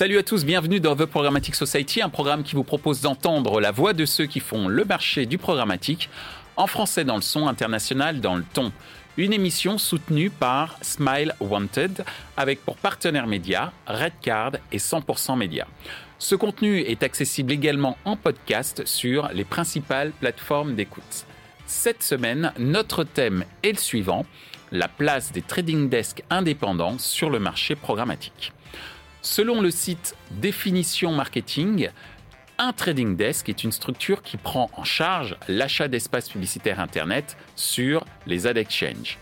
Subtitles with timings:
[0.00, 3.70] Salut à tous, bienvenue dans The Programmatic Society, un programme qui vous propose d'entendre la
[3.70, 6.08] voix de ceux qui font le marché du programmatique,
[6.56, 8.72] en français dans le son, international dans le ton.
[9.18, 12.02] Une émission soutenue par Smile Wanted,
[12.38, 15.66] avec pour partenaires médias Redcard et 100% Média.
[16.18, 21.26] Ce contenu est accessible également en podcast sur les principales plateformes d'écoute.
[21.66, 24.24] Cette semaine, notre thème est le suivant,
[24.72, 28.54] la place des trading desks indépendants sur le marché programmatique.
[29.22, 31.90] Selon le site Définition Marketing,
[32.56, 38.04] un trading desk est une structure qui prend en charge l'achat d'espaces publicitaires Internet sur
[38.26, 39.18] les ad exchange.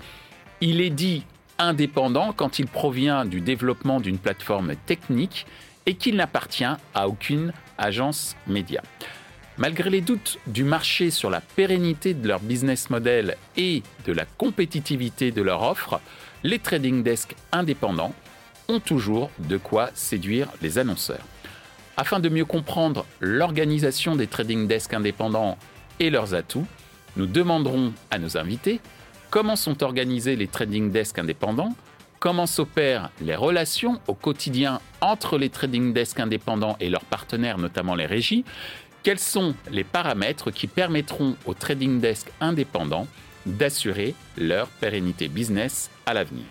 [0.61, 1.25] Il est dit
[1.59, 5.47] indépendant quand il provient du développement d'une plateforme technique
[5.87, 8.83] et qu'il n'appartient à aucune agence média.
[9.57, 14.25] Malgré les doutes du marché sur la pérennité de leur business model et de la
[14.25, 16.01] compétitivité de leur offre,
[16.45, 18.15] les trading desks indépendants
[18.79, 21.25] toujours de quoi séduire les annonceurs.
[21.97, 25.57] Afin de mieux comprendre l'organisation des trading desks indépendants
[26.01, 26.67] et leurs atouts,
[27.17, 28.81] nous demanderons à nos invités
[29.31, 31.75] comment sont organisés les trading desks indépendants,
[32.21, 37.95] comment s'opèrent les relations au quotidien entre les trading desks indépendants et leurs partenaires, notamment
[37.95, 38.45] les régies,
[39.03, 43.07] quels sont les paramètres qui permettront aux trading desks indépendants
[43.47, 46.45] d'assurer leur pérennité business à l'avenir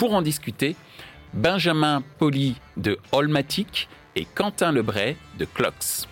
[0.00, 0.76] Pour en discuter,
[1.34, 6.08] Benjamin Poli de Holmatic et Quentin Lebray de Clocks.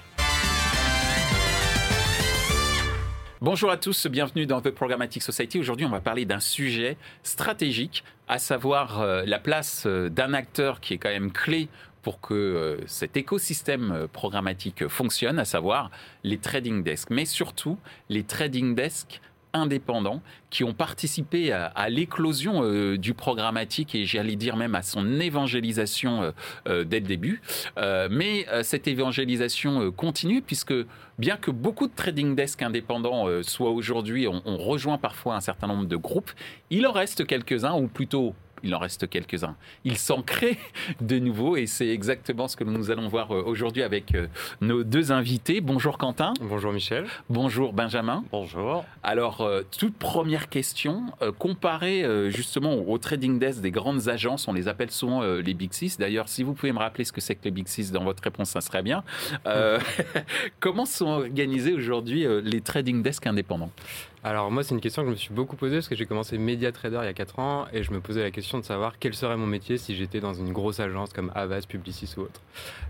[3.41, 5.59] Bonjour à tous, bienvenue dans The Programmatic Society.
[5.59, 10.83] Aujourd'hui, on va parler d'un sujet stratégique, à savoir euh, la place euh, d'un acteur
[10.83, 11.71] qui est quand même clé
[12.03, 15.91] pour que euh, cet écosystème programmatique fonctionne, à savoir
[16.25, 17.79] les trading desks, mais surtout
[18.11, 24.57] les trading desks indépendants qui ont participé à, l'éclosion euh, du programmatique et j'allais dire
[24.57, 26.31] même à son évangélisation euh,
[26.69, 27.41] euh, dès le début.
[28.11, 30.75] mais cette évangélisation continue puisque
[31.19, 35.67] bien que beaucoup de trading desks indépendants soient aujourd'hui, on, on rejoint parfois un certain
[35.67, 36.31] nombre de groupes,
[36.71, 39.57] il en reste quelques-uns ou plutôt il en reste quelques-uns.
[39.85, 40.59] Il s'en crée
[41.01, 44.27] de nouveaux et c'est exactement ce que nous allons voir euh, aujourd'hui avec euh,
[44.61, 45.61] nos deux invités.
[45.61, 46.35] Bonjour Quentin.
[46.41, 47.07] Bonjour Michel.
[47.29, 48.25] Bonjour Benjamin.
[48.31, 48.85] Bonjour.
[49.03, 51.07] Alors, euh, toute première question,
[51.39, 55.99] comparé justement au trading desk des grandes agences, on les appelle souvent les Big Six.
[55.99, 58.23] D'ailleurs, si vous pouvez me rappeler ce que c'est que les Big Six dans votre
[58.23, 59.03] réponse, ça serait bien.
[60.61, 63.71] comment sont organisés aujourd'hui les trading desks indépendants?
[64.25, 66.39] Alors moi, c'est une question que je me suis beaucoup posée parce que j'ai commencé
[66.39, 68.99] média trader il y a 4 ans et je me posais la question de savoir
[68.99, 72.41] quel serait mon métier si j'étais dans une grosse agence comme Avas, Publicis ou autre.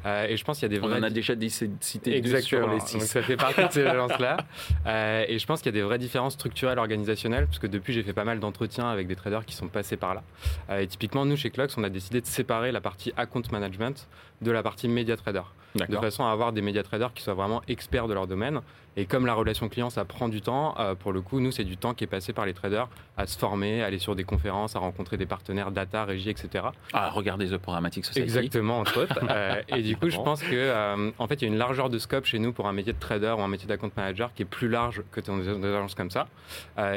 [0.06, 0.96] Euh, et je pense qu'il y a des vrais...
[0.96, 1.34] On en a déjà
[1.80, 2.62] cité Exactement.
[2.62, 3.00] sur les six.
[3.00, 4.38] ça fait partie de ces agences-là.
[4.86, 7.92] Euh, et je pense qu'il y a des vraies différences structurelles organisationnelles parce que depuis,
[7.92, 10.22] j'ai fait pas mal d'entretiens avec des traders qui sont passés par là.
[10.70, 14.08] Euh, et typiquement, nous, chez Clocks, on a décidé de séparer la partie account management
[14.42, 15.42] de la partie média trader.
[15.74, 18.62] De façon à avoir des média traders qui soient vraiment experts de leur domaine
[18.98, 21.62] et comme la relation client, ça prend du temps, euh, pour le coup, nous, c'est
[21.62, 24.24] du temps qui est passé par les traders à se former, à aller sur des
[24.24, 26.64] conférences, à rencontrer des partenaires data, régie, etc.
[26.92, 28.24] À regarder The Programmatic Society.
[28.24, 29.20] Exactement, entre autres.
[29.28, 31.90] Euh, et du coup, je pense que, euh, en fait, il y a une largeur
[31.90, 34.42] de scope chez nous pour un métier de trader ou un métier d'account manager qui
[34.42, 36.28] est plus large que dans des, agences comme ça.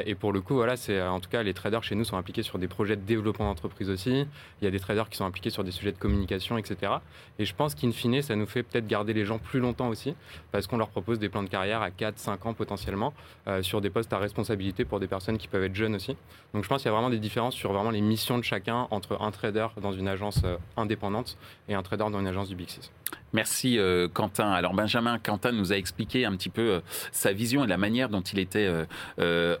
[0.06, 2.42] et pour le coup, voilà, c'est en tout cas, les traders chez nous sont impliqués
[2.42, 4.26] sur des projets de développement d'entreprise aussi.
[4.60, 6.92] Il y a des traders qui sont impliqués sur des sujets de communication, etc.
[7.38, 10.14] Et je pense qu'in fine, ça nous fait peut-être garder les gens plus longtemps aussi,
[10.50, 13.12] parce qu'on leur propose des plans de carrière à 4, 5 ans potentiellement,
[13.46, 16.16] euh, sur des postes à responsabilité pour des personnes qui peuvent être jeunes aussi.
[16.52, 18.86] Donc je pense qu'il y a vraiment des différences sur vraiment les missions de chacun
[18.90, 21.38] entre un trader dans une agence euh, indépendante
[21.68, 22.90] et un trader dans une agence du Big Six.
[23.32, 24.50] Merci euh, Quentin.
[24.50, 26.82] Alors Benjamin Quentin nous a expliqué un petit peu
[27.12, 28.70] sa vision et la manière dont il était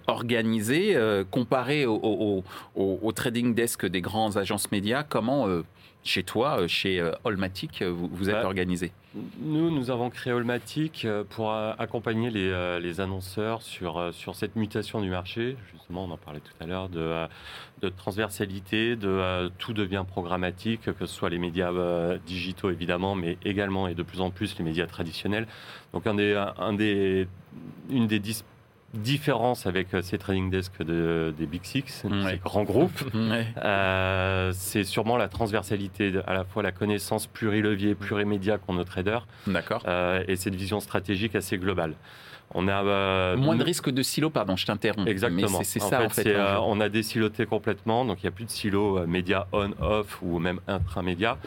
[0.06, 0.96] organisé,
[1.30, 2.44] comparé au,
[2.74, 5.02] au, trading desk des grandes agences médias.
[5.02, 5.46] Comment
[6.04, 8.92] chez toi, chez Allmatic, vous, vous êtes bah, organisé
[9.40, 14.34] nous, nous avons créé Olmatic euh, pour euh, accompagner les, euh, les, annonceurs sur, sur
[14.34, 15.56] cette mutation du marché.
[15.72, 17.26] Justement, on en parlait tout à l'heure de,
[17.82, 21.72] de transversalité, de tout devient programmatique, que ce soit les médias
[22.26, 25.46] digitaux évidemment, mais également et de plus en plus les médias traditionnels.
[25.92, 27.28] Donc, un des, un des,
[27.90, 28.18] une des
[28.94, 34.84] différence avec euh, ces trading desks de, des Big Six, ces grands groupes, euh, c'est
[34.84, 39.26] sûrement la transversalité, à la fois la connaissance plurilevier, plurimédia qu'ont nos traders,
[39.86, 41.94] euh, et cette vision stratégique assez globale.
[42.54, 45.08] On a moins de risque de silo, pardon, je t'interromps.
[45.08, 45.60] Exactement.
[45.62, 46.36] C'est ça en fait.
[46.62, 50.60] on a désiloté complètement, donc il n'y a plus de silo média on/off ou même
[50.68, 51.38] intramédia.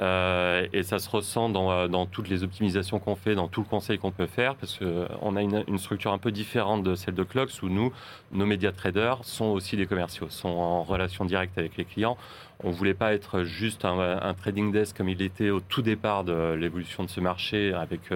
[0.00, 3.60] Euh, et ça se ressent dans, euh, dans toutes les optimisations qu'on fait, dans tout
[3.60, 6.82] le conseil qu'on peut faire, parce qu'on euh, a une, une, structure un peu différente
[6.82, 7.92] de celle de Clocks, où nous,
[8.32, 12.16] nos médias traders sont aussi des commerciaux, sont en relation directe avec les clients.
[12.64, 16.24] On ne voulait pas être juste un, trading desk comme il était au tout départ
[16.24, 18.10] de l'évolution de ce marché avec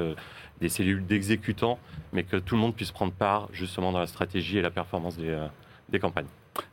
[0.60, 1.78] des cellules d'exécutants,
[2.12, 5.16] mais que tout le monde puisse prendre part justement dans la stratégie et la performance
[5.16, 6.26] des campagnes.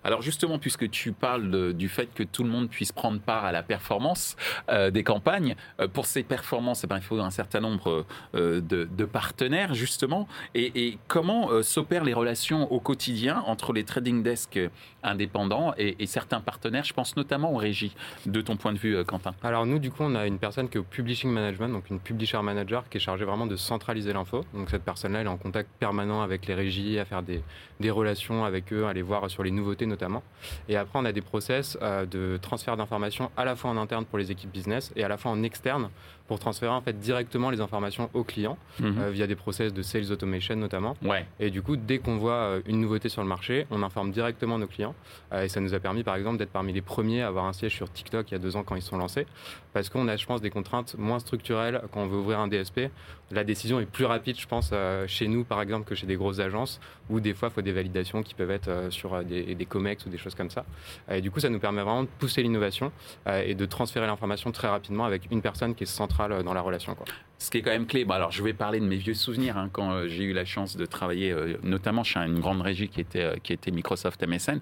[0.04, 3.52] Alors justement, puisque tu parles du fait que tout le monde puisse prendre part à
[3.52, 4.36] la performance
[4.70, 8.06] euh, des campagnes, euh, pour ces performances, eh ben, il faut un certain nombre
[8.36, 10.28] euh, de, partenaires justement.
[10.56, 14.60] Et, comment s'opèrent les relations au quotidien entre les trading desks
[15.04, 17.96] indépendants et, certains partenaires Je pense notamment aux régies.
[18.26, 19.34] De ton point de vue, Quentin?
[19.44, 22.00] Alors nous, du coup, on a une personne qui est au publishing management, donc une
[22.00, 24.44] publisher manager qui est chargée vraiment de centraliser l'info.
[24.54, 27.42] Donc cette personne-là, elle est en contact permanent avec les régies, à faire des,
[27.90, 29.52] relations avec eux, à les voir sur les
[29.86, 30.24] notamment.
[30.70, 34.06] Et après, on a des process euh, de transfert d'informations à la fois en interne
[34.06, 35.90] pour les équipes business et à la fois en externe
[36.28, 38.98] pour transférer en fait directement les informations aux clients mhm.
[39.00, 40.96] euh, via des process de sales automation notamment.
[41.04, 41.26] Ouais.
[41.40, 44.58] Et du coup, dès qu'on voit euh, une nouveauté sur le marché, on informe directement
[44.58, 44.96] nos clients.
[45.34, 47.76] et ça nous a permis par exemple d'être parmi les premiers à avoir un siège
[47.76, 49.26] sur TikTok il y a deux ans quand ils sont lancés,
[49.74, 52.90] parce qu'on a, je pense, des contraintes moins structurelles quand on veut ouvrir un DSP.
[53.32, 54.72] La décision est plus rapide, je pense,
[55.08, 56.80] chez nous par exemple que chez des grosses agences
[57.10, 60.10] où des fois il faut des validations qui peuvent être sur des, des COMEX ou
[60.10, 60.66] des choses comme ça.
[61.10, 62.92] Et du coup, ça nous permet vraiment de pousser l'innovation
[63.28, 66.54] euh, et de transférer l'information très rapidement avec une personne qui est centrale euh, dans
[66.54, 66.96] la relation.
[67.38, 68.06] Ce qui est quand même clé.
[68.10, 70.78] alors, je vais parler de mes vieux souvenirs hein, quand euh, j'ai eu la chance
[70.78, 74.60] de travailler, notamment chez une grande régie qui était, Microsoft MSN,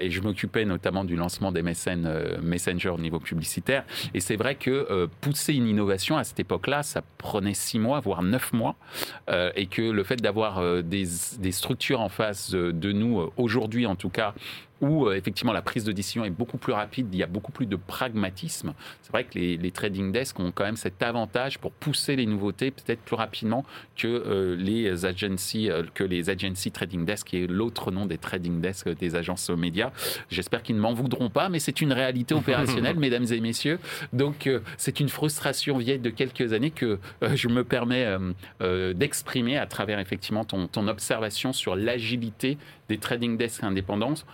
[0.00, 3.84] et je m'occupais notamment du lancement des MSN Messenger au niveau publicitaire.
[4.12, 8.22] Et c'est vrai que pousser une innovation à cette époque-là, ça prenait six mois, voire
[8.22, 8.76] neuf mois,
[9.54, 11.06] et que le fait d'avoir des,
[11.52, 14.34] structures en face de nous aujourd'hui, en tout cas,
[14.80, 17.52] où euh, effectivement la prise de décision est beaucoup plus rapide, il y a beaucoup
[17.52, 18.74] plus de pragmatisme.
[19.02, 22.70] C'est vrai que les, trading desks ont quand même cet avantage pour pousser les nouveautés
[22.70, 23.64] peut-être plus rapidement
[23.96, 28.18] que euh, les agencies, euh, que les agency trading desks, qui est l'autre nom des
[28.18, 29.90] trading desks des agences médias.
[30.30, 33.78] J'espère qu'ils ne m'en voudront pas, mais c'est une réalité opérationnelle, mesdames et messieurs.
[34.12, 36.98] Donc c'est une frustration vieille de quelques années que
[37.34, 38.16] je me permets
[38.94, 42.58] d'exprimer à travers effectivement ton, ton observation sur l'agilité
[42.88, 44.24] des trading desks indépendants euh,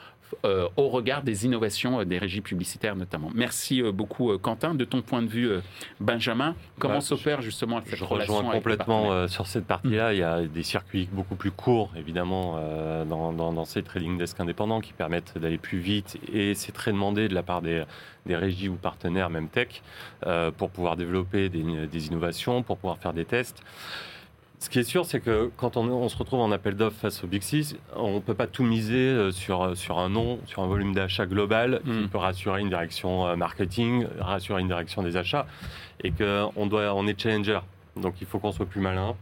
[0.77, 3.31] au regard des innovations euh, des régies publicitaires notamment.
[3.35, 4.75] Merci euh, beaucoup Quentin.
[4.75, 5.51] De ton point de vue,
[6.01, 10.13] Benjamin, comment bah, s'opère justement cette je relation rejoins complètement sur cette partie-là.
[10.13, 12.59] Il y a des circuits beaucoup plus courts, évidemment,
[13.07, 17.35] dans, ces trading desks indépendants qui permettent d'aller plus vite et c'est très demandé de
[17.35, 17.85] la part des,
[18.27, 19.83] régies ou partenaires, même tech,
[20.57, 23.63] pour pouvoir développer des, des innovations, pour pouvoir faire des tests.
[24.64, 27.26] Ce qui est sûr, c'est que quand on, se retrouve en appel d'offres face au
[27.26, 30.62] Big Six, on ne peut pas tout miser euh, sur, euh, sur un nom, sur
[30.62, 32.08] un volume d'achat global qui hmm.
[32.08, 35.46] peut rassurer une direction euh, marketing, rassurer une direction des achats,
[36.02, 37.61] et qu'on doit, on est challenger.
[37.96, 39.14] Donc il faut qu'on soit plus malin,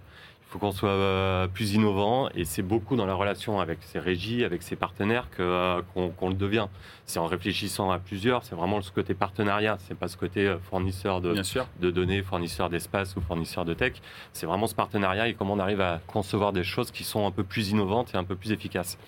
[0.52, 4.44] faut qu'on soit euh, plus innovant et c'est beaucoup dans la relation avec ses régies,
[4.44, 6.66] avec ses partenaires que euh, qu'on le devient.
[7.06, 10.58] C'est en réfléchissant à plusieurs, c'est vraiment ce côté partenariat, c'est pas ce côté euh,
[10.58, 11.34] fournisseur de,
[11.80, 13.94] de données, fournisseur d'espace ou fournisseur de tech.
[14.34, 17.30] C'est vraiment ce partenariat et comment on arrive à concevoir des choses qui sont un
[17.30, 18.98] peu plus innovantes et un peu plus efficaces.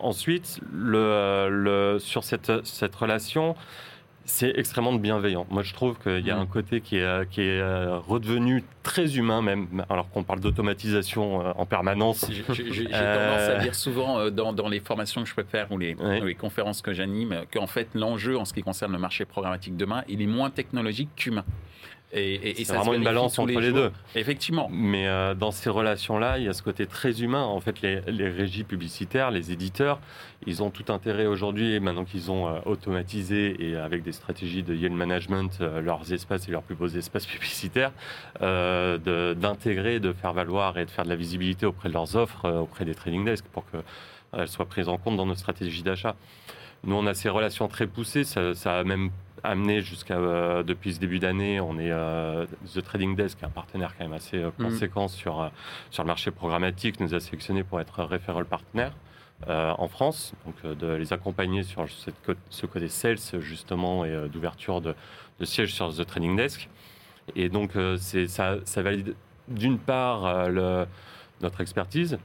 [0.00, 3.54] ensuite, le, le, sur cette, cette relation,
[4.28, 5.46] c'est extrêmement bienveillant.
[5.50, 6.40] Moi, je trouve qu'il y a mm.
[6.40, 11.40] un côté qui est, qui est euh, redevenu très humain, même alors qu'on parle d'automatisation
[11.40, 12.26] euh, en permanence.
[12.30, 15.78] J'ai tendance à euh, dire souvent dans, dans, les formations que je peux faire ou
[15.78, 19.76] les, les conférences que j'anime qu'en fait, l'enjeu en ce qui concerne le marché programmatique
[19.76, 21.44] demain, il est moins technologique qu'humain.
[22.12, 23.92] Et, c'est vraiment une balance entre les, deux.
[24.14, 24.68] Effectivement.
[24.72, 27.42] Mais euh, dans ces relations-là, il y a ce côté très humain.
[27.42, 30.00] En fait, les, régies publicitaires, les éditeurs,
[30.46, 34.74] ils ont tout intérêt aujourd'hui, maintenant qu'ils ont euh, automatisé et avec des stratégies de
[34.74, 37.92] yield management euh, leurs espaces et leurs plus beaux espaces publicitaires,
[38.40, 42.86] d'intégrer, de, faire valoir et de faire de la visibilité auprès de leurs offres, auprès
[42.86, 46.16] des trading desks, pour qu'elles soient prises en compte dans nos stratégies d'achat.
[46.84, 48.24] Nous, on a ces relations très poussées.
[48.24, 49.10] Ça, ça a même
[49.42, 53.94] amené jusqu'à euh, depuis ce début d'année, on est euh, The Trading Desk, un partenaire
[53.96, 54.64] quand même assez euh, mm.
[54.64, 55.50] conséquent sur
[55.90, 58.88] sur le marché programmatique, nous a sélectionné pour être referral partner.
[59.48, 61.86] en France, donc de les accompagner sur
[62.50, 64.94] ce côté sales justement et d'ouverture de,
[65.38, 66.68] de sièges sur The Trading Desk.
[67.36, 69.14] Et donc c'est ça, ça valide
[69.46, 70.86] d'une part le,
[71.40, 72.18] notre expertise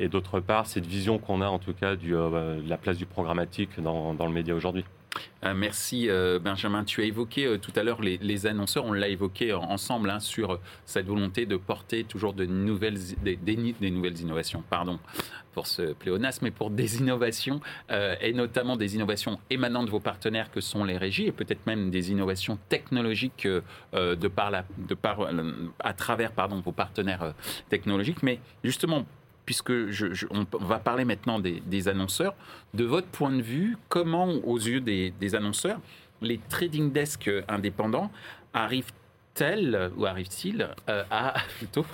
[0.00, 3.06] et d'autre part cette vision qu'on a en tout cas du, de la place du
[3.06, 4.84] programmatique dans, dans le média aujourd'hui.
[5.48, 6.84] Euh, merci euh, Benjamin.
[6.84, 10.60] Tu as évoqué euh, tout à l'heure les, annonceurs, on l'a évoqué ensemble hein, sur
[10.86, 13.56] cette volonté de porter toujours de nouvelles, des,
[13.90, 14.98] nouvelles innovations, pardon
[15.52, 20.52] pour ce pléonasme, mais pour des innovations et notamment des innovations émanant de vos partenaires
[20.52, 23.48] que sont les régies et peut-être même des innovations technologiques
[23.92, 24.52] de par
[25.80, 26.32] à travers
[26.64, 27.34] vos partenaires
[27.70, 28.22] technologiques.
[28.22, 29.04] Mais justement,
[29.48, 29.72] puisque
[30.30, 32.34] on, va parler maintenant des, annonceurs.
[32.74, 35.80] De votre point de vue, comment, aux yeux des, annonceurs,
[36.20, 38.10] les trading desks indépendants
[38.52, 38.92] arrivent
[39.96, 41.84] ou arrive-t-il euh, à, plutôt,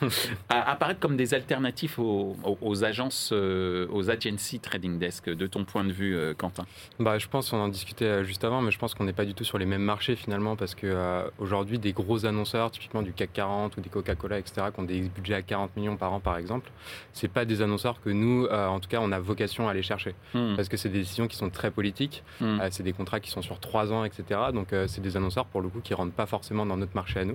[0.48, 5.84] à apparaître comme des alternatives aux, agences, euh, aux agency trading desk, de ton point
[5.84, 6.64] de vue, euh, Quentin?
[6.98, 9.34] Bah, Je pense, on en discutait juste avant, mais je pense qu'on n'est pas du
[9.34, 13.76] tout sur les mêmes marchés finalement, parce qu'aujourd'hui, des gros annonceurs, typiquement du CAC 40
[13.76, 16.70] ou des Coca-Cola, etc., qui ont des budgets à 40 millions par an, par exemple,
[17.12, 20.14] c'est pas des annonceurs que nous, en tout cas, on a vocation à aller chercher,
[20.34, 20.56] hmm.
[20.56, 22.58] parce que c'est des décisions qui sont très politiques, hmm.
[22.70, 25.68] c'est des contrats qui sont sur 3 ans, etc., donc c'est des annonceurs, pour le
[25.68, 27.33] coup, qui rentrent pas forcément dans notre marché à nous.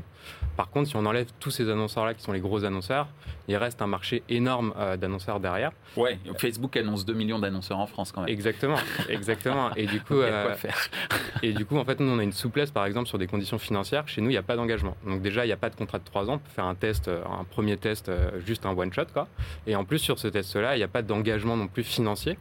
[0.56, 3.08] Par contre, si on enlève tous ces annonceurs-là qui sont les gros annonceurs,
[3.50, 5.72] il reste un marché énorme euh, d'annonceurs derrière.
[5.98, 8.29] Ouais, Facebook annonce 2 millions d'annonceurs en France quand même.
[8.29, 8.77] Exactement,
[9.10, 9.74] exactement.
[9.75, 10.56] Et du coup, euh,
[11.44, 13.58] et du coup, en fait, nous, on a une souplesse, par exemple, sur des conditions
[13.58, 14.08] financières.
[14.08, 14.96] Chez nous, il n'y a pas d'engagement.
[15.06, 16.34] Donc déjà, il n'y a pas de contrat de 3 ans.
[16.34, 18.12] On peut faire un test, euh, un premier test,
[18.46, 19.27] juste un one shot, quoi.
[19.65, 22.38] Et en plus, sur ce test-là, il n'y a pas d'engagement non plus financier.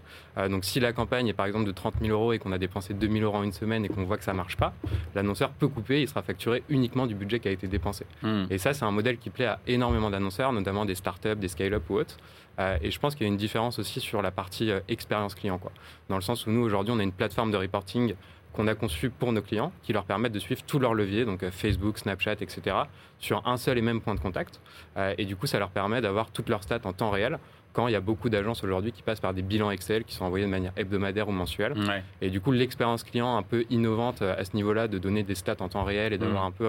[0.50, 2.94] donc si la campagne est par exemple de 30 000 euros et qu'on a dépensé
[2.94, 4.72] 2 000 euros en une semaine et qu'on voit que ça marche pas,
[5.14, 6.02] l'annonceur peut couper.
[6.02, 8.04] Il sera facturé uniquement du budget qui a été dépensé.
[8.22, 8.44] Hmm.
[8.50, 11.82] Et ça, c'est un modèle qui plaît à énormément d'annonceurs, notamment des startups, des scale-up
[11.88, 12.16] ou autres.
[12.58, 15.34] Euh, et je pense qu'il y a une différence aussi sur la partie euh, expérience
[15.34, 15.72] client, quoi.
[16.08, 18.14] Dans le sens où nous, aujourd'hui, on a une plateforme de reporting
[18.52, 21.42] qu'on a conçue pour nos clients, qui leur permettent de suivre tous leurs leviers, donc
[21.42, 22.76] euh, Facebook, Snapchat, etc.,
[23.20, 24.60] sur un seul et même point de contact.
[24.96, 27.40] et du coup, ça leur permet d'avoir toutes leurs stats en temps réel
[27.86, 30.44] il y a beaucoup d'agences aujourd'hui qui passent par des bilans Excel qui sont envoyés
[30.44, 31.74] de manière hebdomadaire ou mensuelle.
[32.20, 35.34] Et du coup, l'expérience client un peu innovante euh, à ce niveau-là, de donner des
[35.34, 36.46] stats en temps réel et d'avoir mm.
[36.46, 36.66] un peu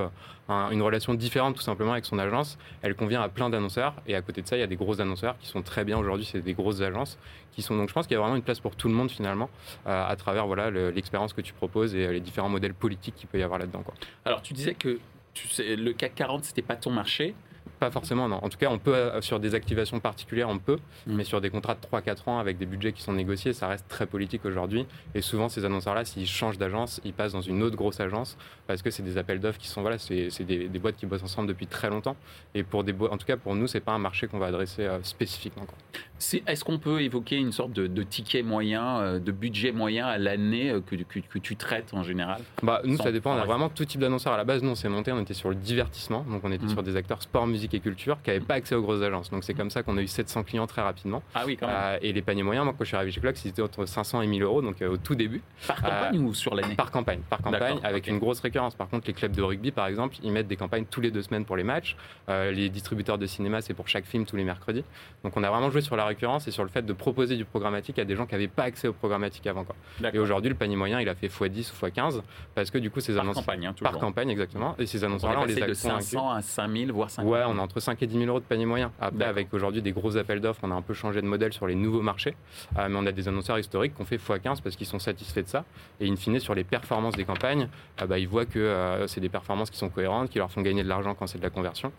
[0.50, 3.96] euh, une relation différente tout simplement avec son agence, elle convient à plein d'annonceurs.
[4.06, 5.98] Et à côté de ça, il y a des gros annonceurs qui sont très bien
[5.98, 7.18] aujourd'hui, c'est des grosses agences
[7.52, 9.10] qui sont donc je pense qu'il y a vraiment une place pour tout le monde
[9.10, 9.50] finalement
[9.88, 13.40] euh, à travers voilà l'expérience que tu proposes et les différents modèles politiques qu'il peut
[13.40, 13.84] y avoir là-dedans.
[14.24, 15.00] Alors tu disais que
[15.34, 17.34] tu sais, le CAC 40 c'était pas ton marché.
[17.80, 18.40] Pas forcément, non.
[18.44, 21.16] En tout cas, on peut, euh, sur des activations particulières, on peut, mm.
[21.16, 23.88] mais sur des contrats de 3-4 ans avec des budgets qui sont négociés, ça reste
[23.88, 24.86] très politique aujourd'hui.
[25.16, 28.82] Et souvent, ces annonceurs-là, s'ils changent d'agence, ils passent dans une autre grosse agence parce
[28.82, 31.68] que c'est des appels d'offres qui sont, voilà, c'est des, boîtes qui bossent ensemble depuis
[31.68, 32.18] très longtemps.
[32.54, 34.84] Et pour des en tout cas, pour nous, c'est pas un marché qu'on va adresser
[34.84, 35.66] euh, spécifiquement.
[36.48, 40.76] Est-ce qu'on peut évoquer une sorte de, ticket moyen, euh, de budget moyen à l'année
[40.86, 42.42] que, que, tu traites en général?
[42.62, 43.34] Bah, Nous, ça dépend.
[43.34, 44.34] On a vraiment tout type d'annonceurs.
[44.34, 46.26] À la base, nous, on s'est monté, on était sur le divertissement.
[46.30, 46.70] Donc, on était mm.
[46.70, 49.30] sur des acteurs sport, musique et culture qui n'avaient pas accès aux grosses agences.
[49.30, 51.24] Donc c'est comme ça qu'on a eu 700 clients très rapidement.
[51.36, 51.76] Ah oui, quand même.
[51.78, 54.22] Euh, et les paniers moyens, moi quand je suis arrivé chez Clock, c'était entre 500
[54.22, 55.42] et 1000 euros, donc euh, au tout début.
[55.68, 56.76] Par campagne ou sur l'année?
[56.76, 58.76] Par campagne, par campagne, avec une grosse récurrence.
[58.76, 61.22] Par contre, les clubs de rugby, par exemple, ils mettent des campagnes tous les deux
[61.22, 61.96] semaines pour les matchs.
[62.30, 64.84] Euh, les distributeurs de cinéma, c'est pour chaque film tous les mercredis.
[65.24, 67.46] Donc on a vraiment joué sur la récurrence et sur le fait de proposer du
[67.46, 69.64] programmatique à des gens qui n'avaient pas accès au programmatique avant.
[69.64, 69.76] Quoi.
[70.14, 72.22] Et aujourd'hui, le panier moyen, il a fait x10 ou x15
[72.56, 73.36] parce que du coup, ces annonces.
[73.36, 74.76] Par campagne, hein, Par campagne, exactement.
[74.80, 77.32] Et ces annonces-là, on, les a de 500 à 5000, voire 5000.
[77.32, 79.82] Ouais, on a entre 5 et 10 000 euros de panier moyen après, avec aujourd'hui
[79.82, 82.36] des gros appels d'offres, on a un peu changé de modèle sur les nouveaux marchés.
[82.78, 85.42] Euh, mais on a des annonceurs historiques qui ont fait x15 parce qu'ils sont satisfaits
[85.42, 85.66] de ça.
[86.00, 87.70] Et in fine, sur les performances des campagnes,
[88.02, 90.62] euh, bah, ils voient que euh, c'est des performances qui sont cohérentes, qui leur font
[90.62, 91.92] gagner de l'argent quand c'est de la conversion.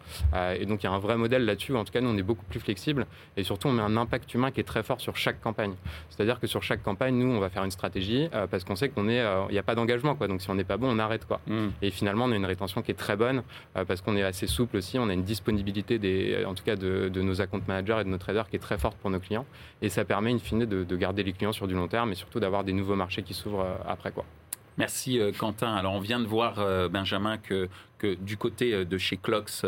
[0.56, 1.76] et donc, il y a un vrai modèle là-dessus.
[1.76, 3.06] En tout cas, nous, on est beaucoup plus flexible.
[3.36, 5.74] Et surtout, on met un impact humain qui est très fort sur chaque campagne.
[6.10, 9.08] C'est-à-dire que sur chaque campagne, nous, on va faire une stratégie parce qu'on sait qu'on
[9.08, 10.14] est, il n'y a pas d'engagement.
[10.14, 10.28] Quoi.
[10.28, 11.26] Donc, si on n'est pas bon, on arrête.
[11.26, 11.40] Quoi.
[11.46, 11.68] Mm.
[11.82, 13.42] Et finalement, on a une rétention qui est très bonne
[13.74, 14.98] parce qu'on est assez souple aussi.
[14.98, 18.08] On a une disponibilité des, en tout cas de, de nos compte manager et de
[18.08, 19.46] nos traders qui est très forte pour nos clients.
[19.82, 22.40] Et ça permet, in fine, de, garder les clients sur du long terme et surtout
[22.40, 24.12] d'avoir des nouveaux marchés qui s'ouvrent euh, après.
[24.12, 24.24] Quoi.
[24.76, 25.74] Merci euh, Quentin.
[25.74, 29.64] Alors on vient de voir euh, Benjamin que, que du côté de chez Clocks,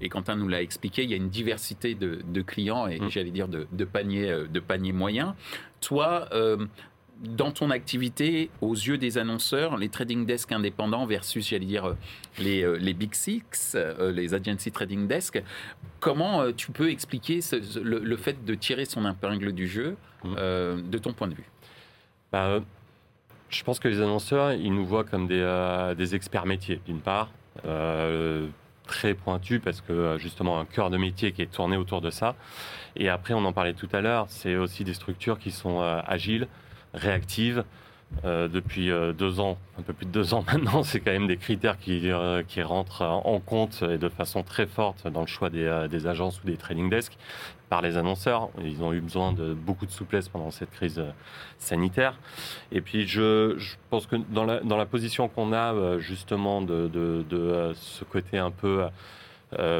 [0.00, 3.10] et Quentin nous l'a expliqué, il y a une diversité de, clients et mm.
[3.10, 5.34] j'allais dire de, de, paniers, de paniers moyens.
[5.80, 6.28] Toi,
[7.20, 11.94] dans ton activité, aux yeux des annonceurs, les trading desks indépendants versus, j'allais dire,
[12.38, 15.42] les, euh, les Big Six, euh, les agency trading desks,
[16.00, 17.40] comment euh, tu peux expliquer
[17.82, 20.34] le, fait de tirer son épingle du jeu mmh.
[20.90, 21.48] de ton point de vue?
[22.32, 22.60] Bah,
[23.48, 27.30] Je pense que les annonceurs, ils nous voient comme des, des experts métiers, d'une part.
[28.86, 32.34] très pointus parce que justement un cœur de métier qui est tourné autour de ça.
[32.96, 36.48] Et après, on en parlait tout à l'heure, c'est aussi des structures qui sont agiles,
[36.94, 37.64] réactive.
[38.24, 41.26] Euh, depuis euh, deux ans, un peu plus de deux ans maintenant, c'est quand même
[41.26, 45.50] des critères qui, euh, rentrent en compte et de façon très forte dans le choix
[45.50, 47.16] des, agences ou des trading desks
[47.68, 48.50] par les annonceurs.
[48.64, 51.02] Ils ont eu besoin de beaucoup de souplesse pendant cette crise
[51.58, 52.14] sanitaire.
[52.72, 53.56] Et puis je,
[53.90, 58.84] pense que dans la, position qu'on a justement de, ce côté un peu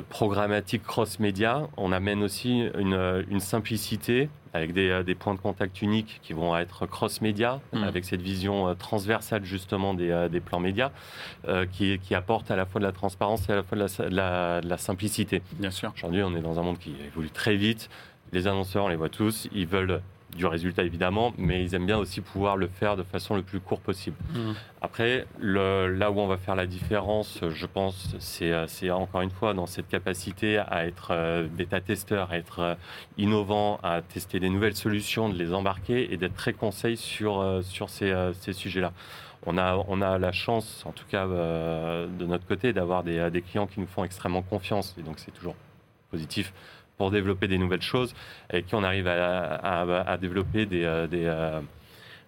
[0.08, 6.20] programmatique cross-média, on amène aussi une simplicité avec des, euh, des, points de contact uniques
[6.22, 7.82] qui vont être cross-média, mm.
[7.82, 10.90] avec cette vision euh, transversale justement des, euh, des plans médias,
[11.72, 14.60] qui, qui, apporte à la fois de la transparence et à la fois de la,
[14.60, 15.42] de la, simplicité.
[15.58, 15.92] Bien sûr.
[15.96, 17.90] Aujourd'hui, on est dans un monde qui évolue très vite.
[18.32, 20.00] Les annonceurs, on les voit tous, ils veulent
[20.34, 23.60] du résultat évidemment, mais ils aiment bien aussi pouvoir le faire de façon le plus
[23.60, 24.16] court possible.
[24.32, 24.52] Mmh.
[24.80, 29.66] Après, là où on va faire la différence, je pense, c'est encore une fois dans
[29.66, 32.74] cette capacité à être euh, bêta-testeur, à être euh,
[33.16, 37.62] innovant, à tester des nouvelles solutions, de les embarquer et d'être très conseil sur, euh,
[37.62, 38.92] sur ces, ces sujets-là.
[39.46, 43.42] On a, on a la chance, en tout cas de notre côté, d'avoir des, des
[43.42, 45.54] clients qui nous font extrêmement confiance, et donc c'est toujours
[46.10, 46.54] positif
[46.96, 48.14] pour développer des nouvelles choses
[48.52, 51.60] et qui on arrive à, développer des, euh, euh,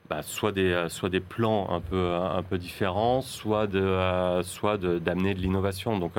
[0.09, 4.79] bah, soit des euh, soit des plans un peu un peu différents, soit de soit
[4.79, 5.99] d'amener de, l'innovation.
[5.99, 6.13] Donc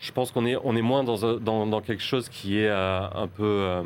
[0.00, 3.82] je pense qu'on est on est moins dans, dans, quelque chose qui est un peu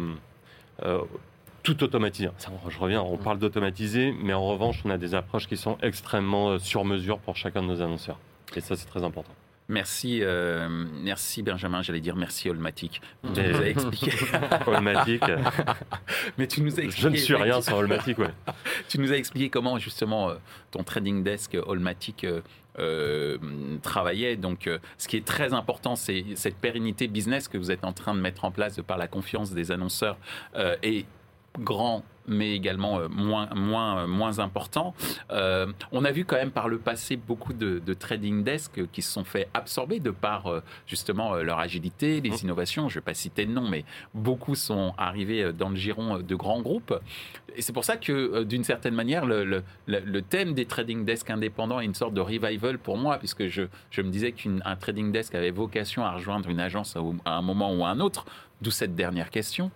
[1.63, 2.31] tout automatisé.
[2.69, 6.59] je reviens, on parle d'automatiser, mais en revanche, on a des approches qui sont extrêmement
[6.59, 8.19] sur mesure pour chacun de nos annonceurs.
[8.57, 9.35] Et ça, c'est très important.
[9.71, 10.67] Merci, euh,
[11.03, 11.83] merci Benjamin.
[11.83, 13.03] J'allais dire merci Olmatic.
[13.35, 14.13] Tu nous as expliqué.
[14.67, 15.23] Olmatic.
[16.39, 17.03] Mais tu nous as expliqué.
[17.03, 18.31] Je ne suis rien sans Olmatic, ouais.
[18.89, 20.37] tu nous as expliqué comment justement euh,
[20.71, 22.27] ton trading desk Olmatic
[22.79, 23.39] euh,
[23.83, 24.37] travaillait.
[24.37, 28.15] Donc, ce qui est très important, c'est cette pérennité business que vous êtes en train
[28.15, 30.17] de mettre en place de par la confiance des annonceurs
[30.83, 31.05] et
[31.59, 34.95] grand mais également euh, moins, moins, euh, moins important.
[35.31, 39.11] Euh, on a vu quand même par le passé beaucoup de, trading desks qui se
[39.11, 42.39] sont fait absorber de par justement leur agilité, les mmh.
[42.43, 42.89] innovations.
[42.89, 46.35] Je ne vais pas citer de nom, mais beaucoup sont arrivés dans le giron de
[46.35, 46.95] grands groupes.
[47.57, 51.81] Et c'est pour ça que, d'une certaine manière, le, le, thème des trading desks indépendants
[51.81, 55.35] est une sorte de revival pour moi, puisque je, je me disais qu'un trading desk
[55.35, 58.27] avait vocation à rejoindre une agence à, un moment ou à un autre.
[58.61, 59.71] D'où cette dernière question.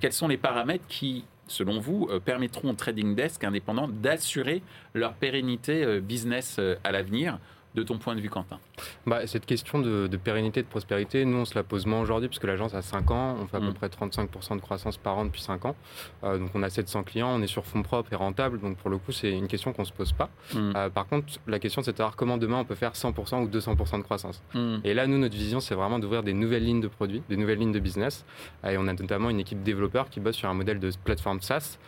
[0.00, 4.62] quels sont les paramètres qui selon vous, euh, permettront aux trading desk indépendants d'assurer
[4.94, 7.38] leur pérennité euh, business euh, à l'avenir
[7.76, 8.58] de ton point de vue, Quentin
[9.06, 12.44] bah, Cette question de, pérennité, de prospérité, nous, on se la pose moins aujourd'hui, puisque
[12.44, 13.74] l'agence a 5 ans, on fait à peu mm.
[13.74, 15.76] près 35% de croissance par an depuis 5 ans.
[16.24, 18.60] Euh, donc, on a 700 clients, on est sur fonds propres et rentable.
[18.60, 20.30] Donc, pour le coup, c'est une question qu'on ne se pose pas.
[20.54, 20.72] Mm.
[20.74, 23.48] Euh, par contre, la question, c'est de savoir comment demain on peut faire 100% ou
[23.48, 24.42] 200% de croissance.
[24.54, 24.76] Mm.
[24.82, 27.58] Et là, nous, notre vision, c'est vraiment d'ouvrir des nouvelles lignes de produits, des nouvelles
[27.58, 28.24] lignes de business.
[28.64, 31.42] Euh, et on a notamment une équipe développeur qui bosse sur un modèle de plateforme
[31.42, 31.78] SaaS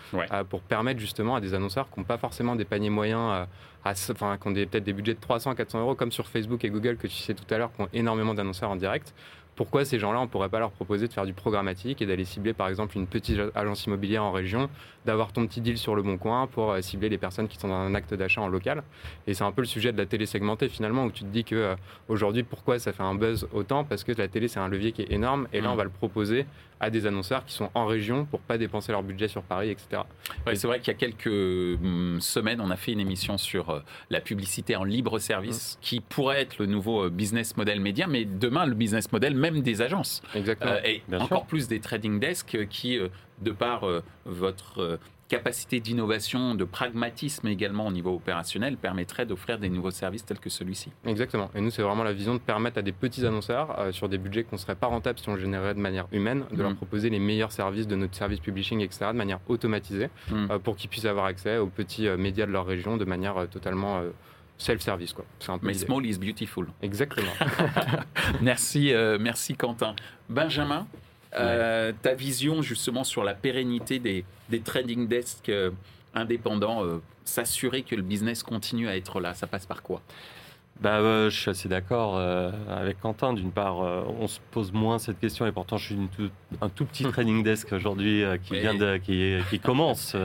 [0.50, 3.46] pour permettre justement à des annonceurs qui n'ont pas forcément des paniers moyens
[3.84, 6.96] enfin, qui ont peut-être des budgets de 300, 400 euros, comme sur Facebook et Google
[6.96, 9.14] que tu sais tout à l'heure, qui ont énormément d'annonceurs en direct,
[9.58, 12.24] pourquoi ces gens-là, on ne pourrait pas leur proposer de faire du programmatique et d'aller
[12.24, 14.70] cibler par exemple une petite agence immobilière en région,
[15.04, 17.66] d'avoir ton petit deal sur le bon coin pour euh, cibler les personnes qui sont
[17.66, 18.84] dans un acte d'achat en local?
[19.26, 21.42] Et c'est un peu le sujet de la télé segmentée finalement, où tu te dis
[21.42, 21.74] que euh,
[22.06, 23.82] aujourd'hui, pourquoi ça fait un buzz autant?
[23.82, 25.72] Parce que la télé, c'est un levier qui est énorme et là, mm.
[25.72, 26.46] on va le proposer
[26.80, 30.02] à des annonceurs qui sont en région pour pas dépenser leur budget sur Paris, etc.
[30.54, 33.80] c'est vrai qu'il y a quelques mm, semaines, on a fait une émission sur euh,
[34.10, 35.84] la publicité en libre service, mm.
[35.84, 39.82] qui pourrait être le nouveau business model média, mais demain, le business model, même des
[39.82, 40.22] agences.
[40.34, 40.72] Exactement.
[40.72, 43.08] Euh, et encore plus des trading desks qui, euh,
[43.42, 49.68] de par euh, votre capacité d'innovation, de pragmatisme également au niveau opérationnel, permettrait d'offrir des
[49.68, 50.90] nouveaux services tels que celui-ci.
[51.04, 51.50] Exactement.
[51.54, 54.44] Et nous, c'est vraiment la vision de permettre à des petits annonceurs, sur des budgets
[54.44, 56.76] qu'on ne serait pas rentables si on générait de manière humaine, de leur mm.
[56.76, 60.58] proposer les meilleurs services de notre service publishing, etc., de manière automatisée, mm.
[60.64, 64.02] pour qu'ils puissent avoir accès aux petits médias de leur région de manière totalement
[64.58, 65.12] self-service.
[65.12, 65.24] Quoi.
[65.48, 66.66] Un Mais small is beautiful.
[66.82, 67.32] Exactement.
[68.42, 69.94] merci, euh, merci Quentin.
[70.28, 70.86] Benjamin,
[71.36, 75.70] euh, ta vision justement sur la pérennité des, des trading desks euh,
[76.14, 76.84] indépendants,
[77.24, 80.00] s'assurer que le business continue à être là, ça passe par quoi?
[80.80, 83.32] Bah, euh, je suis assez d'accord euh, avec Quentin.
[83.32, 85.98] D'une part, euh, on se pose moins cette question et pourtant, je suis
[86.60, 90.16] un tout petit training desk aujourd'hui qui vient de, qui, qui commence.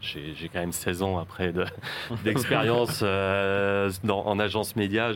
[0.00, 1.52] J'ai quand même 16 ans après
[2.24, 5.12] d'expérience en agence média.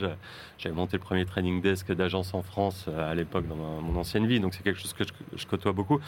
[0.59, 4.41] J'avais monté le premier training desk d'agence en France à l'époque dans mon ancienne vie,
[4.41, 6.01] donc c'est quelque chose que je, je, côtoie beaucoup.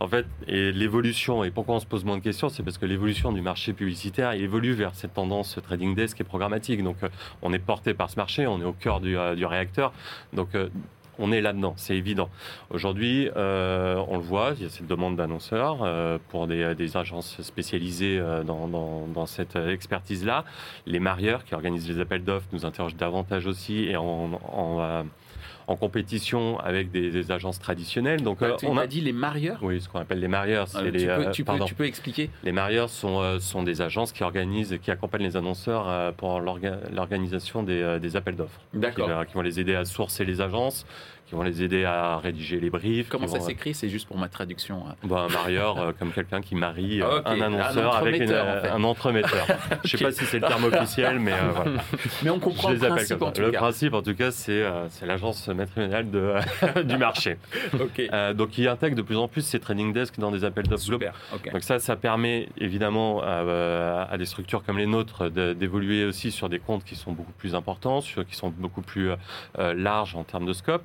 [0.00, 2.86] En fait, et l'évolution, et pourquoi on se pose moins de questions, c'est parce que
[2.86, 6.82] l'évolution du marché publicitaire évolue vers cette tendance trading desk et programmatique.
[6.82, 6.96] Donc,
[7.42, 9.92] on est porté par marché, on est au cœur du, euh, réacteur.
[10.32, 10.68] Donc, euh,
[11.18, 12.28] on est là-dedans, c'est évident.
[12.70, 15.78] Aujourd'hui, euh, on le voit, il y a cette demande d'annonceurs
[16.28, 20.44] pour des, agences spécialisées dans, cette expertise-là.
[20.86, 25.04] Les marieurs qui organisent les appels d'offres nous interrogent davantage aussi et en,
[25.66, 28.22] en compétition avec des, agences traditionnelles.
[28.22, 30.66] Donc, bah, euh, on a dit les marieurs Oui, ce qu'on appelle les marieurs.
[30.76, 32.28] Euh, tu, peux, tu, peux, tu, peux, expliquer?
[32.42, 37.62] Les marieurs sont, euh, sont des agences qui organisent, qui accompagnent les annonceurs pour l'organisation
[37.62, 38.60] des, appels d'offres.
[38.72, 39.26] D'accord.
[39.26, 40.86] Qui, vont les aider à sourcer les agences,
[41.26, 43.08] qui vont les aider à rédiger les briefs.
[43.08, 43.74] Comment ça s'écrit?
[43.74, 44.84] C'est juste pour ma traduction.
[44.88, 44.94] Hein.
[45.04, 49.46] Bah, un marieur, comme quelqu'un qui marie un annonceur avec un entremetteur.
[49.84, 51.82] Je ne sais pas si c'est le terme officiel, mais voilà.
[52.22, 54.64] Mais on comprend le principe en tout Le principe, en tout cas, c'est
[55.02, 56.34] l'agence matrimoniale de,
[56.82, 57.38] du marché.
[58.34, 60.98] donc, il intègre de plus en plus ces trading desks dans des appels d'offres.
[61.52, 66.48] Donc ça, ça permet évidemment à, à des structures comme les nôtres d'évoluer aussi sur
[66.48, 69.10] des comptes qui sont beaucoup plus importants, sur, qui sont beaucoup plus
[69.58, 70.84] euh, larges en termes de scope.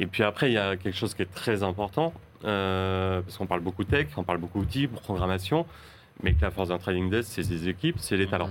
[0.00, 2.12] Et puis après, il y a quelque chose qui est très important,
[2.44, 5.66] euh, parce qu'on parle beaucoup tech, on parle beaucoup outils, programmation,
[6.22, 8.50] mais que la force d'un trading desk, c'est ses équipes, c'est les talents.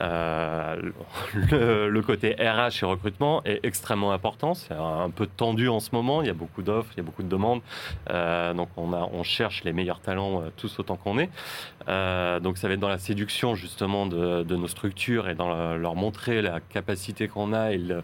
[0.00, 0.90] Euh,
[1.34, 4.54] le, côté RH et recrutement est extrêmement important.
[4.54, 6.22] C'est un peu tendu en ce moment.
[6.22, 7.60] Il y a beaucoup d'offres, il y a beaucoup de demandes.
[8.10, 11.30] Euh, donc on, a, on cherche les meilleurs talents tous autant qu'on est.
[12.40, 16.42] donc ça va être dans la séduction justement de, nos structures et dans leur montrer
[16.42, 18.02] la capacité qu'on a et le,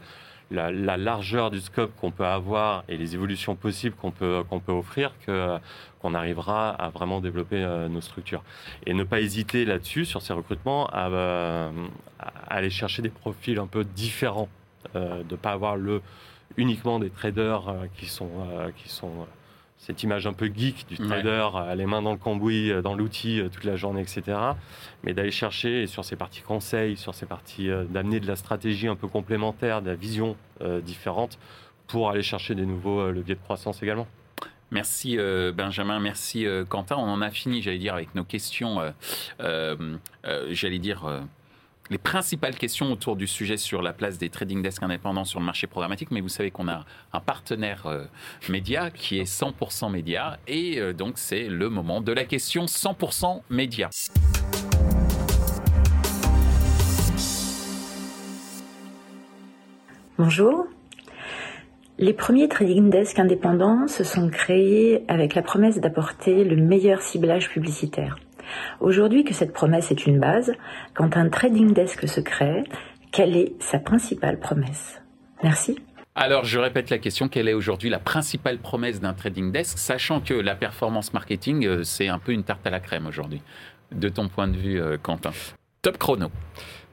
[0.51, 5.13] la, largeur du scope qu'on peut avoir et les évolutions possibles qu'on peut, peut offrir
[6.01, 8.43] qu'on arrivera à vraiment développer euh, nos structures.
[8.87, 11.71] Et ne pas hésiter là-dessus, sur ces recrutements, à, euh,
[12.49, 14.49] aller chercher des profils un peu différents,
[14.95, 16.01] euh, de ne pas avoir le,
[16.57, 17.63] uniquement des traders
[17.97, 18.31] qui sont
[19.79, 22.95] cette image un peu geek du trader, euh, les mains dans le cambouis, euh, dans
[22.95, 24.37] l'outil euh, toute la journée, etc.
[25.05, 28.97] Mais d'aller chercher sur ces parties conseils, sur ces parties d'amener de la stratégie un
[28.97, 30.37] peu complémentaire, de la vision
[30.83, 31.39] différente
[31.87, 34.09] pour aller chercher des nouveaux leviers de croissance également.
[34.73, 35.17] Merci
[35.55, 36.97] Benjamin, merci Quentin.
[36.97, 38.81] On en a fini, j'allais dire, avec nos questions,
[39.39, 41.23] j'allais dire
[41.91, 45.47] les principales questions autour du sujet sur la place des trading desks indépendants sur le
[45.47, 48.05] marché programmatique, mais vous savez qu'on a un partenaire euh,
[48.49, 53.43] média qui est 100% média, et euh, donc c'est le moment de la question 100%
[53.51, 53.91] média.
[60.19, 60.67] Bonjour.
[62.01, 67.49] Les premiers trading desks indépendants se sont créés avec la promesse d'apporter le meilleur ciblage
[67.49, 68.19] publicitaire.
[68.81, 70.53] Aujourd'hui que cette promesse est une base,
[70.95, 72.65] quand un trading desk se crée,
[73.13, 75.01] quelle est sa principale promesse?
[75.43, 75.79] Merci.
[76.15, 80.21] Alors, je répète la question, quelle est aujourd'hui la principale promesse d'un trading desk, sachant
[80.21, 83.41] que la performance marketing, euh, c'est un peu une tarte à la crème aujourd'hui,
[83.93, 85.31] de ton point de vue, euh, Quentin?
[85.81, 86.29] Top chrono.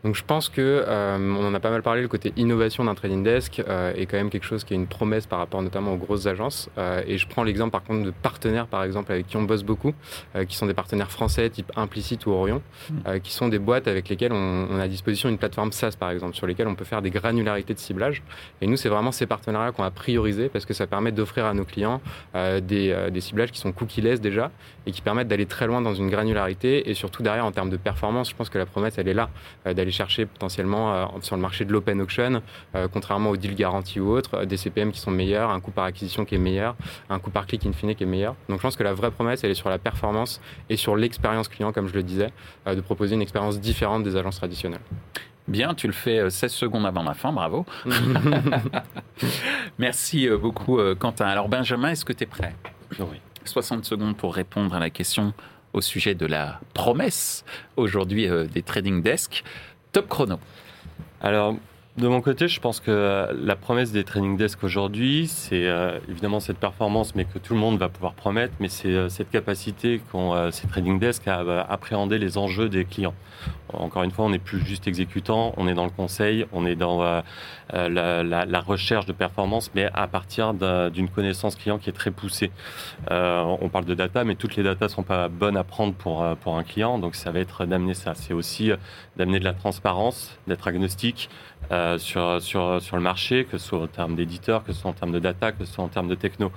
[0.05, 2.93] Donc je pense que euh, on en a pas mal parlé, le côté innovation d'un
[2.93, 5.93] trading desk euh, est quand même quelque chose qui est une promesse par rapport notamment
[5.93, 6.69] aux grosses agences.
[6.77, 9.63] Euh, et je prends l'exemple par contre de partenaires par exemple avec qui on bosse
[9.63, 9.95] beaucoup,
[10.47, 13.19] qui sont des partenaires français type Implicit ou Orion, hmm.
[13.23, 16.35] qui sont des boîtes avec lesquelles on, a à disposition une plateforme SaaS par exemple,
[16.35, 18.21] sur lesquelles on peut faire des granularités de ciblage.
[18.61, 21.55] Et nous c'est vraiment ces partenariats qu'on a priorisé parce que ça permet d'offrir à
[21.55, 21.99] nos clients
[22.35, 24.51] des, des ciblages qui sont cookie-less déjà
[24.85, 27.77] et qui permettent d'aller très loin dans une granularité et surtout derrière en termes de
[27.77, 29.29] performance, je pense que la promesse elle est là
[29.65, 32.41] d'aller chercher potentiellement euh, sur le marché de l'open auction,
[32.75, 35.71] euh, contrairement aux deals garantis ou autres, euh, des CPM qui sont meilleurs, un coût
[35.71, 36.75] par acquisition qui est meilleur,
[37.09, 38.35] un coût par clic in fine qui est meilleur.
[38.49, 41.47] Donc je pense que la vraie promesse, elle est sur la performance et sur l'expérience
[41.47, 42.31] client, comme je le disais,
[42.65, 44.81] de proposer une expérience différente des agences traditionnelles.
[45.47, 47.65] Bien, tu le fais 16 secondes avant la fin, bravo.
[49.77, 51.27] Merci beaucoup Quentin.
[51.27, 52.55] Alors Benjamin, est-ce que tu es prêt?
[52.99, 53.21] Oui.
[53.43, 55.33] 60 secondes pour répondre à la question
[55.73, 57.43] au sujet de la promesse
[57.75, 59.43] aujourd'hui des trading desks.
[59.95, 60.39] Top chrono.
[61.21, 61.55] Alors,
[61.95, 66.41] de mon côté, je pense que la promesse des training desks aujourd'hui, c'est euh, évidemment
[66.41, 70.01] cette performance, mais que tout le monde va pouvoir promettre, mais c'est euh, cette capacité
[70.11, 73.13] qu'ont euh, ces trading desks à appréhender les enjeux des clients.
[73.79, 76.75] Encore une fois, on n'est plus juste exécutant, on est dans le conseil, on est
[76.75, 77.03] dans
[77.73, 82.51] la, la, recherche de performance, mais à partir d'une connaissance client qui est très poussée.
[83.09, 86.57] on parle de data, mais toutes les datas sont pas bonnes à prendre pour, pour
[86.57, 88.13] un client, donc ça va être d'amener ça.
[88.15, 88.71] C'est aussi
[89.17, 91.29] d'amener de la transparence, d'être agnostique,
[91.71, 94.91] euh, sur, sur, sur le marché, que ce soit en termes d'éditeurs, que ce soit
[94.91, 96.51] en termes de data, que ce soit en termes de techno.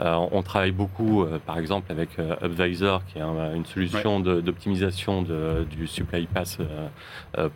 [0.00, 2.10] Euh, on travaille beaucoup, euh, par exemple, avec
[2.42, 6.58] Upvisor, qui est une solution d'optimisation du supply pass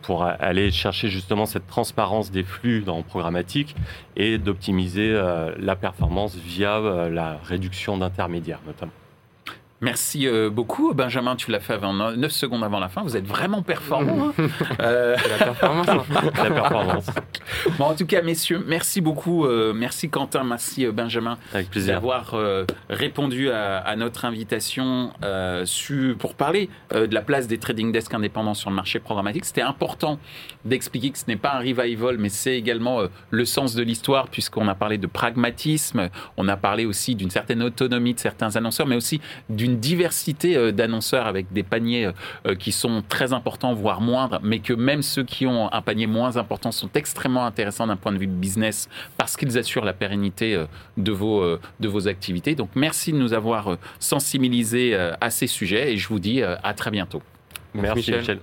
[0.01, 3.75] pour aller chercher justement cette transparence des flux dans programmatique
[4.15, 5.13] et d'optimiser
[5.57, 6.79] la performance via
[7.09, 8.91] la réduction d'intermédiaires, notamment.
[9.81, 11.35] Merci euh, beaucoup, Benjamin.
[11.35, 13.03] Tu l'as fait avant 9 secondes avant la fin.
[13.03, 14.29] Vous êtes vraiment performant.
[14.29, 14.47] Hein.
[14.79, 15.17] euh...
[15.37, 15.87] La performance.
[15.89, 16.03] Hein.
[16.43, 17.05] la performance.
[17.77, 19.45] Bon, en tout cas, messieurs, merci beaucoup.
[19.45, 21.37] Euh, merci Quentin, merci euh, Benjamin
[21.75, 22.35] d'avoir
[22.89, 25.11] répondu à, notre invitation
[26.19, 29.45] pour parler de la place des trading desks indépendants sur le marché programmatique.
[29.45, 30.19] C'était important
[30.63, 34.67] d'expliquer que ce n'est pas un revival, mais c'est également le sens de l'histoire, puisqu'on
[34.67, 38.95] a parlé de pragmatisme, on a parlé aussi d'une certaine autonomie de certains annonceurs, mais
[38.95, 42.09] aussi du d'une diversité d'annonceurs avec des paniers
[42.59, 46.37] qui sont très importants, voire moindres, mais que même ceux qui ont un panier moins
[46.37, 50.63] important sont extrêmement intéressants d'un point de vue business parce qu'ils assurent la pérennité
[50.97, 52.55] de vos, de vos activités.
[52.55, 56.91] Donc merci de nous avoir sensibilisés à ces sujets et je vous dis à très
[56.91, 57.21] bientôt.
[57.73, 58.39] Merci, Michel.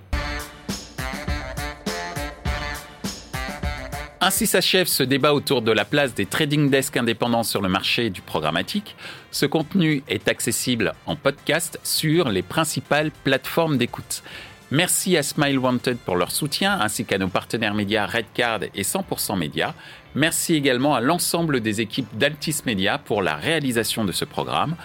[4.25, 8.09] Ainsi s'achève ce débat autour de la place des trading desks indépendants sur le marché
[8.09, 8.95] du programmatique.
[9.31, 14.23] Ce contenu est accessible en podcast sur les principales plateformes d'écoute.
[14.71, 19.37] Merci à Smile Wanted pour leur soutien, ainsi qu'à nos partenaires médias Redcard et 100%
[19.37, 19.75] Média.
[20.15, 24.77] Merci également à l'ensemble des équipes d'Altis Media pour la réalisation de ce programme.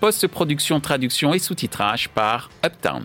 [0.00, 3.04] Post-production, traduction et sous-titrage par Uptown.